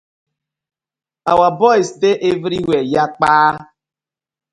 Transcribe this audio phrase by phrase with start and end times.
[1.31, 3.31] Our boyz dey everywhere yakpa.